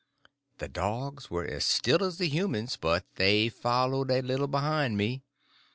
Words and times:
The 0.57 0.67
dogs 0.67 1.29
were 1.29 1.45
as 1.45 1.63
still 1.63 2.03
as 2.03 2.17
the 2.17 2.27
humans, 2.27 2.75
but 2.75 3.05
they 3.17 3.49
followed 3.49 4.09
a 4.09 4.23
little 4.23 4.47
behind 4.47 4.97
me. 4.97 5.21